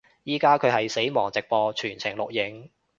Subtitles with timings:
[0.23, 2.71] 依家佢係死亡直播全程錄影